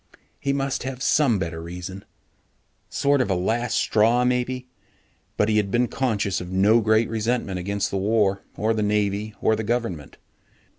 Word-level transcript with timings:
He 0.39 0.51
must 0.51 0.81
have 0.81 1.03
some 1.03 1.37
better 1.37 1.61
reason. 1.61 2.03
Sort 2.89 3.21
of 3.21 3.29
a 3.29 3.35
last 3.35 3.77
straw, 3.77 4.25
maybe. 4.25 4.67
But 5.37 5.47
he 5.47 5.57
had 5.57 5.69
been 5.69 5.87
conscious 5.87 6.41
of 6.41 6.51
no 6.51 6.81
great 6.81 7.07
resentment 7.07 7.59
against 7.59 7.91
the 7.91 7.97
war 7.97 8.41
or 8.57 8.73
the 8.73 8.81
Navy 8.81 9.35
or 9.41 9.55
the 9.55 9.63
government. 9.63 10.17